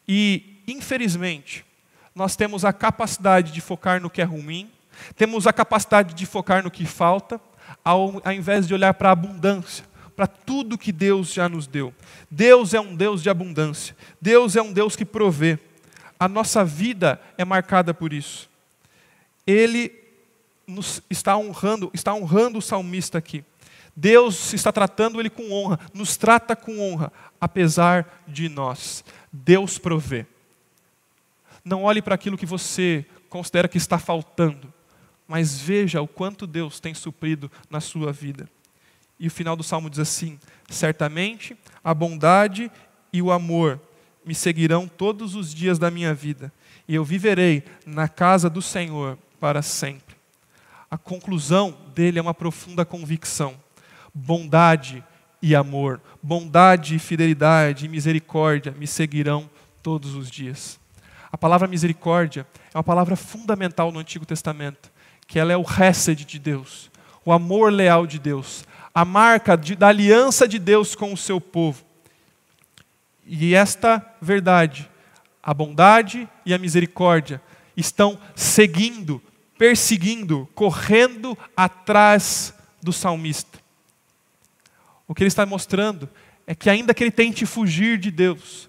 [0.08, 1.66] E, infelizmente,
[2.14, 4.70] nós temos a capacidade de focar no que é ruim,
[5.16, 7.40] temos a capacidade de focar no que falta,
[7.84, 11.94] ao, ao invés de olhar para a abundância, para tudo que Deus já nos deu.
[12.30, 15.58] Deus é um Deus de abundância, Deus é um Deus que provê.
[16.20, 18.51] A nossa vida é marcada por isso.
[19.52, 19.91] Ele
[20.66, 23.43] nos está honrando, está honrando o salmista aqui.
[23.95, 29.04] Deus está tratando ele com honra, nos trata com honra, apesar de nós.
[29.32, 30.26] Deus provê.
[31.64, 34.74] Não olhe para aquilo que você considera que está faltando,
[35.28, 38.49] mas veja o quanto Deus tem suprido na sua vida.
[39.20, 40.39] E o final do salmo diz assim:
[40.70, 42.72] Certamente a bondade
[43.14, 43.80] e o amor
[44.26, 46.52] me seguirão todos os dias da minha vida,
[46.88, 50.16] e eu viverei na casa do Senhor para sempre.
[50.89, 53.56] A conclusão dele é uma profunda convicção.
[54.14, 55.04] Bondade
[55.42, 59.50] e amor, bondade, fidelidade e misericórdia me seguirão
[59.82, 60.80] todos os dias.
[61.32, 64.92] A palavra misericórdia é uma palavra fundamental no Antigo Testamento,
[65.26, 66.92] que ela é o hesed de Deus,
[67.26, 68.64] o amor leal de Deus,
[68.94, 71.84] a marca de, da aliança de Deus com o seu povo.
[73.26, 74.88] E esta verdade,
[75.42, 77.42] a bondade e a misericórdia,
[77.76, 79.22] estão seguindo,
[79.62, 82.51] perseguindo, correndo atrás
[82.82, 83.59] do salmista.
[85.07, 86.09] O que ele está mostrando
[86.47, 88.68] é que, ainda que ele tente fugir de Deus,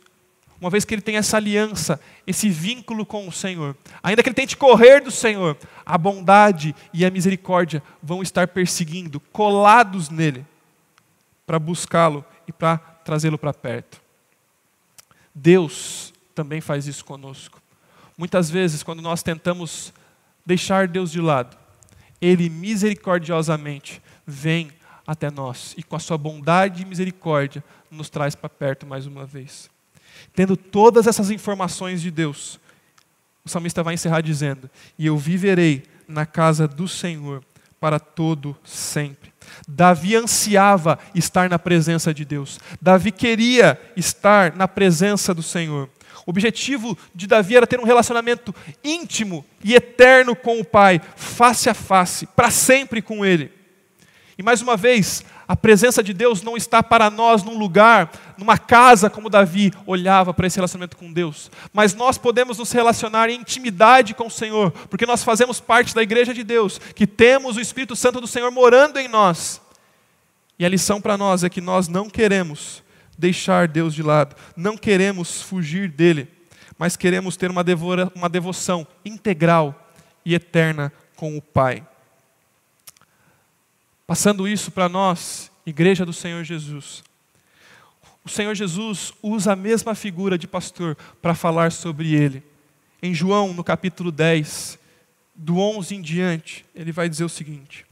[0.60, 4.34] uma vez que ele tem essa aliança, esse vínculo com o Senhor, ainda que ele
[4.34, 10.44] tente correr do Senhor, a bondade e a misericórdia vão estar perseguindo, colados nele,
[11.46, 13.98] para buscá-lo e para trazê-lo para perto.
[15.34, 17.62] Deus também faz isso conosco.
[18.18, 19.90] Muitas vezes, quando nós tentamos
[20.44, 21.56] deixar Deus de lado,
[22.20, 24.70] Ele misericordiosamente vem
[25.06, 29.26] até nós e com a sua bondade e misericórdia nos traz para perto mais uma
[29.26, 29.70] vez.
[30.34, 32.58] Tendo todas essas informações de Deus,
[33.44, 37.42] o salmista vai encerrar dizendo: E eu viverei na casa do Senhor
[37.80, 39.32] para todo sempre.
[39.66, 42.60] Davi ansiava estar na presença de Deus.
[42.80, 45.88] Davi queria estar na presença do Senhor.
[46.26, 51.68] O objetivo de Davi era ter um relacionamento íntimo e eterno com o Pai, face
[51.68, 53.52] a face, para sempre com Ele.
[54.38, 58.56] E mais uma vez, a presença de Deus não está para nós num lugar, numa
[58.56, 61.50] casa como Davi olhava para esse relacionamento com Deus.
[61.72, 66.02] Mas nós podemos nos relacionar em intimidade com o Senhor, porque nós fazemos parte da
[66.02, 69.60] igreja de Deus, que temos o Espírito Santo do Senhor morando em nós.
[70.58, 72.82] E a lição para nós é que nós não queremos
[73.22, 76.26] deixar Deus de lado, não queremos fugir dele,
[76.76, 79.88] mas queremos ter uma, devora, uma devoção integral
[80.24, 81.86] e eterna com o Pai.
[84.04, 87.04] Passando isso para nós igreja do Senhor Jesus,
[88.24, 92.42] o Senhor Jesus usa a mesma figura de pastor para falar sobre ele.
[93.00, 94.80] Em João, no capítulo 10,
[95.32, 97.86] do 11 em diante, ele vai dizer o seguinte: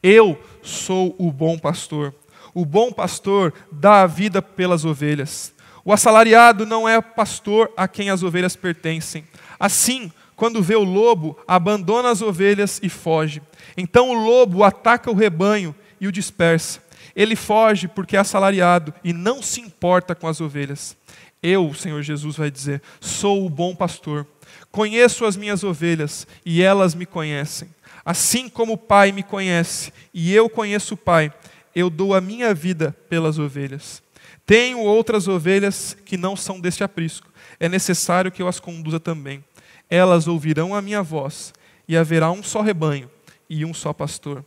[0.00, 2.14] Eu sou o bom pastor.
[2.56, 5.52] O bom pastor dá a vida pelas ovelhas.
[5.84, 9.26] O assalariado não é pastor a quem as ovelhas pertencem.
[9.60, 13.42] Assim, quando vê o lobo, abandona as ovelhas e foge.
[13.76, 16.80] Então o lobo ataca o rebanho e o dispersa.
[17.14, 20.96] Ele foge porque é assalariado e não se importa com as ovelhas.
[21.42, 24.26] Eu, Senhor Jesus vai dizer, sou o bom pastor.
[24.72, 27.68] Conheço as minhas ovelhas e elas me conhecem.
[28.02, 31.30] Assim como o Pai me conhece e eu conheço o Pai,
[31.76, 34.02] eu dou a minha vida pelas ovelhas.
[34.46, 37.28] Tenho outras ovelhas que não são deste aprisco.
[37.60, 39.44] É necessário que eu as conduza também.
[39.90, 41.52] Elas ouvirão a minha voz,
[41.86, 43.10] e haverá um só rebanho
[43.48, 44.42] e um só pastor.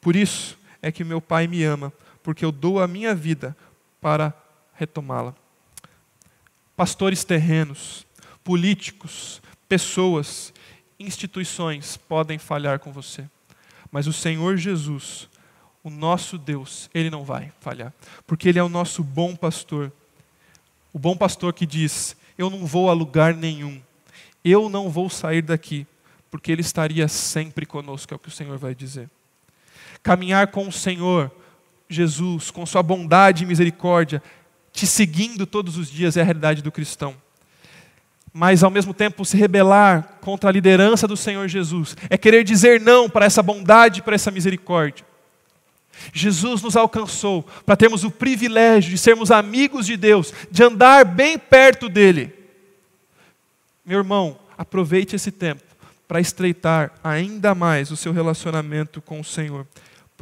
[0.00, 1.92] Por isso é que meu Pai me ama,
[2.22, 3.54] porque eu dou a minha vida
[4.00, 4.32] para
[4.72, 5.34] retomá-la.
[6.74, 8.06] Pastores terrenos,
[8.42, 10.54] políticos, pessoas,
[10.98, 13.28] instituições podem falhar com você,
[13.90, 15.28] mas o Senhor Jesus,
[15.84, 17.92] o nosso Deus, ele não vai falhar,
[18.26, 19.92] porque ele é o nosso bom pastor.
[20.92, 23.80] O bom pastor que diz: Eu não vou a lugar nenhum,
[24.44, 25.86] eu não vou sair daqui,
[26.30, 29.10] porque ele estaria sempre conosco, é o que o Senhor vai dizer.
[30.02, 31.30] Caminhar com o Senhor
[31.88, 34.22] Jesus, com sua bondade e misericórdia,
[34.72, 37.14] te seguindo todos os dias, é a realidade do cristão.
[38.32, 42.80] Mas, ao mesmo tempo, se rebelar contra a liderança do Senhor Jesus é querer dizer
[42.80, 45.04] não para essa bondade para essa misericórdia.
[46.12, 51.38] Jesus nos alcançou para termos o privilégio de sermos amigos de Deus, de andar bem
[51.38, 52.32] perto dEle.
[53.84, 55.62] Meu irmão, aproveite esse tempo
[56.08, 59.66] para estreitar ainda mais o seu relacionamento com o Senhor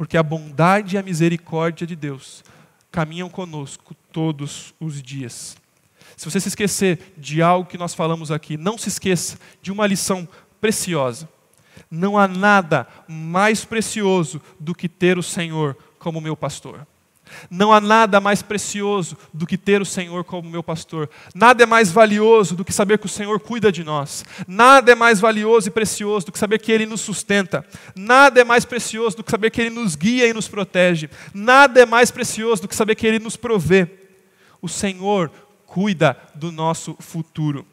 [0.01, 2.43] porque a bondade e a misericórdia de Deus
[2.91, 5.55] caminham conosco todos os dias.
[6.17, 9.85] Se você se esquecer de algo que nós falamos aqui, não se esqueça de uma
[9.85, 10.27] lição
[10.59, 11.29] preciosa.
[11.89, 16.85] Não há nada mais precioso do que ter o Senhor como meu pastor.
[17.49, 21.09] Não há nada mais precioso do que ter o Senhor como meu pastor.
[21.33, 24.25] Nada é mais valioso do que saber que o Senhor cuida de nós.
[24.47, 27.65] Nada é mais valioso e precioso do que saber que Ele nos sustenta.
[27.95, 31.09] Nada é mais precioso do que saber que Ele nos guia e nos protege.
[31.33, 33.87] Nada é mais precioso do que saber que Ele nos provê.
[34.61, 35.31] O Senhor
[35.65, 37.65] cuida do nosso futuro.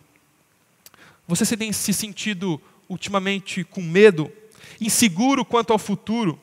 [1.27, 4.33] Você se tem se sentido ultimamente com medo,
[4.81, 6.41] inseguro quanto ao futuro?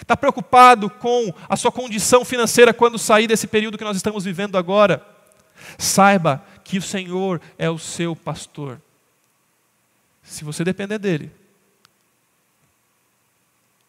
[0.00, 4.56] Está preocupado com a sua condição financeira quando sair desse período que nós estamos vivendo
[4.56, 5.06] agora?
[5.78, 8.80] Saiba que o Senhor é o seu pastor.
[10.22, 11.30] Se você depender dele,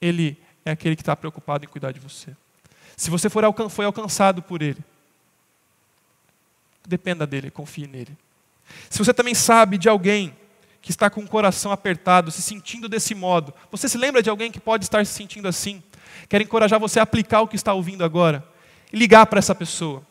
[0.01, 2.36] ele é aquele que está preocupado em cuidar de você.
[2.97, 4.80] Se você for alcan foi alcançado por ele,
[6.86, 8.16] dependa dele, confie nele.
[8.89, 10.36] Se você também sabe de alguém
[10.84, 14.51] que está com o coração apertado, se sentindo desse modo, você se lembra de alguém
[14.51, 15.81] que pode estar se sentindo assim?
[16.27, 18.45] Quero encorajar você a aplicar o que está ouvindo agora
[18.91, 20.05] e ligar para essa pessoa.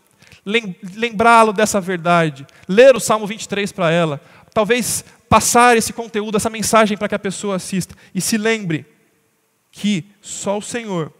[0.46, 4.18] Lembrá-lo dessa verdade, ler o Salmo 23 para ela,
[4.54, 8.86] talvez passar esse conteúdo, essa mensagem para que a pessoa assista e se lembre
[9.70, 11.12] que só o Senhor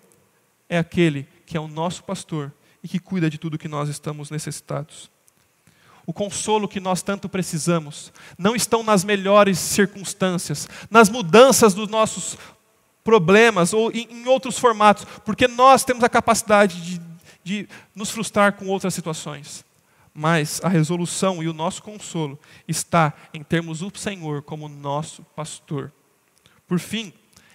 [0.67, 2.51] é aquele que é o nosso pastor
[2.83, 5.12] e que cuida de tudo que nós estamos necessitados.
[6.07, 12.37] O consolo que nós tanto precisamos não estão nas melhores circunstâncias, nas mudanças dos nossos
[13.05, 17.01] problemas ou em, em outros formatos, porque nós temos a capacidade de,
[17.43, 19.65] de nos frustrar com outras situações.
[20.15, 22.39] Mas a resolução e o nosso consolo
[22.69, 25.91] está em termos o Senhor como nosso pastor.
[26.67, 27.13] Por fim,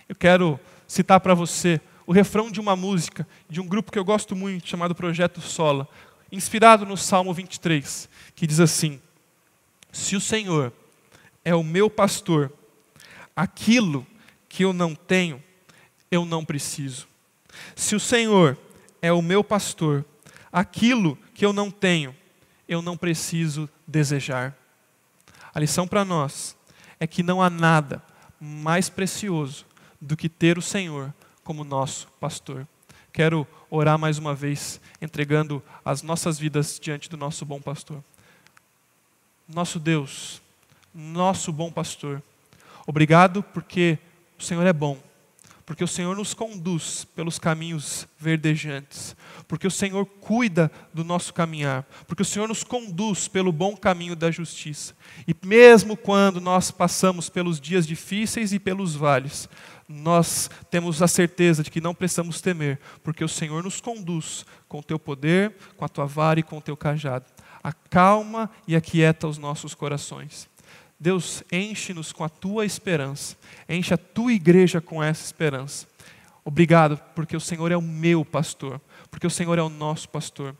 [0.09, 4.05] eu quero citar para você o refrão de uma música de um grupo que eu
[4.05, 5.87] gosto muito, chamado Projeto Sola,
[6.31, 9.01] inspirado no Salmo 23, que diz assim:
[9.91, 10.73] Se o Senhor
[11.43, 12.51] é o meu pastor,
[13.35, 14.05] aquilo
[14.49, 15.41] que eu não tenho,
[16.11, 17.07] eu não preciso.
[17.75, 18.57] Se o Senhor
[19.01, 20.05] é o meu pastor,
[20.51, 22.15] aquilo que eu não tenho,
[22.67, 24.55] eu não preciso desejar.
[25.53, 26.55] A lição para nós
[26.99, 28.01] é que não há nada
[28.39, 29.65] mais precioso
[29.99, 31.13] do que ter o Senhor
[31.43, 32.67] como nosso pastor.
[33.11, 38.03] Quero orar mais uma vez, entregando as nossas vidas diante do nosso bom pastor.
[39.47, 40.41] Nosso Deus,
[40.93, 42.21] nosso bom pastor,
[42.85, 43.97] obrigado porque
[44.37, 44.97] o Senhor é bom,
[45.65, 49.15] porque o Senhor nos conduz pelos caminhos verdejantes,
[49.47, 54.15] porque o Senhor cuida do nosso caminhar, porque o Senhor nos conduz pelo bom caminho
[54.15, 54.95] da justiça.
[55.27, 59.49] E mesmo quando nós passamos pelos dias difíceis e pelos vales,
[59.87, 64.79] nós temos a certeza de que não precisamos temer, porque o Senhor nos conduz com
[64.79, 67.25] o teu poder, com a tua vara e com o teu cajado.
[67.63, 70.49] Acalma e aquieta os nossos corações.
[70.99, 73.37] Deus, enche-nos com a tua esperança,
[73.69, 75.87] enche a tua igreja com essa esperança.
[76.43, 78.81] Obrigado, porque o Senhor é o meu pastor,
[79.11, 80.55] porque o Senhor é o nosso pastor.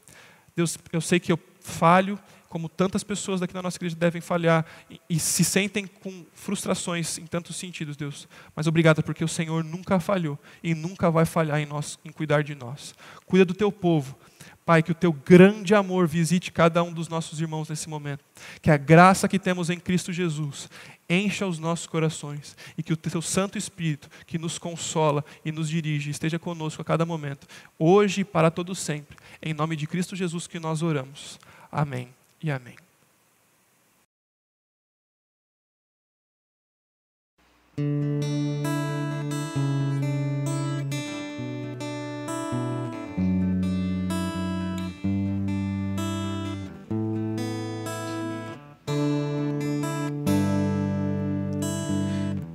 [0.55, 2.19] Deus, eu sei que eu falho,
[2.50, 4.66] como tantas pessoas daqui na nossa igreja devem falhar
[5.10, 8.28] e, se sentem com frustrações em tantos sentidos, Deus.
[8.56, 12.43] Mas obrigado porque o Senhor nunca falhou e nunca vai falhar em nós, em cuidar
[12.43, 12.95] de nós.
[13.26, 14.18] Cuida do teu povo.
[14.66, 18.24] Pai, que o teu grande amor visite cada um dos nossos irmãos nesse momento.
[18.62, 20.70] Que a graça que temos em Cristo Jesus
[21.10, 25.70] encha os nossos corações e que o teu Santo Espírito, que nos consola e nos
[25.70, 27.48] dirige, esteja conosco a cada momento,
[27.80, 29.16] hoje e para todo sempre.
[29.41, 31.39] Em nome de Cristo Jesus que nós oramos.
[31.72, 32.75] Amém e amém.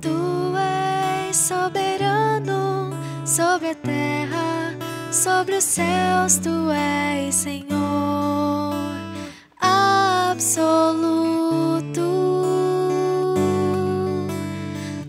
[0.01, 2.91] Tu és soberano
[3.25, 4.77] sobre a terra,
[5.11, 8.62] sobre os céus, tu és Senhor
[10.43, 12.01] absoluto.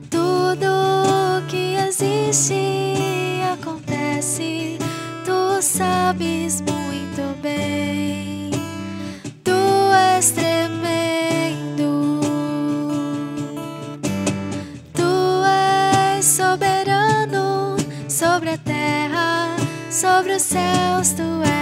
[0.08, 4.78] Tudo que existe acontece,
[5.24, 8.52] tu sabes muito bem.
[9.42, 9.58] Tu
[10.16, 12.20] és tremendo.
[14.94, 15.44] Tu
[16.16, 17.74] és soberano
[18.08, 19.56] sobre a terra,
[19.90, 21.53] sobre os céus, tu és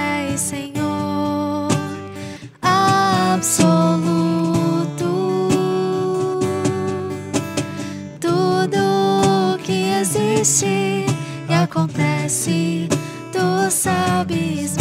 [3.43, 5.03] absoluto.
[8.21, 11.07] Tudo que existe
[11.49, 12.89] e acontece,
[13.33, 14.77] tu sabes